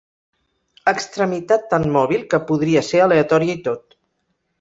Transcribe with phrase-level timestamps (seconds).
[0.91, 3.99] Extremitat tan mòbil que podria ser aleatòria i tot.